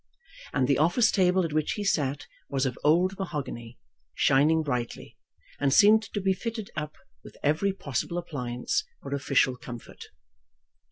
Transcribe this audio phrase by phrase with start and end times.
[0.51, 3.77] And the office table at which he sat was of old mahogany,
[4.15, 5.15] shining brightly,
[5.59, 10.05] and seemed to be fitted up with every possible appliance for official comfort.